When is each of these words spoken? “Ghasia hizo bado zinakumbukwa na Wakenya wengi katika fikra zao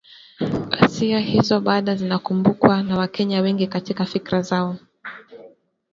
“Ghasia 0.77 1.19
hizo 1.19 1.59
bado 1.61 1.95
zinakumbukwa 1.95 2.83
na 2.83 2.97
Wakenya 2.97 3.41
wengi 3.41 3.67
katika 3.67 4.05
fikra 4.05 4.41
zao 4.41 4.75